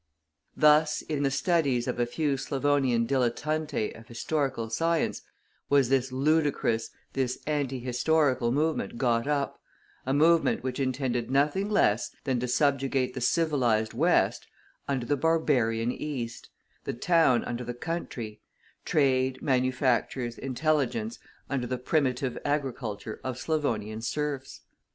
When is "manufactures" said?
19.43-20.35